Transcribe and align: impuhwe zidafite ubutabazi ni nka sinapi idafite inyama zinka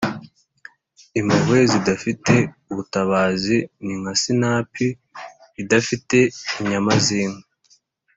impuhwe 1.19 1.59
zidafite 1.71 2.33
ubutabazi 2.71 3.57
ni 3.83 3.93
nka 4.01 4.13
sinapi 4.21 4.87
idafite 5.61 6.19
inyama 6.59 6.93
zinka 7.05 7.47